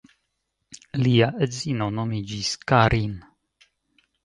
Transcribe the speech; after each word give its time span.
Li 1.01 1.11
edzino 1.47 1.91
nomiĝis 1.99 2.51
Karin. 2.73 3.17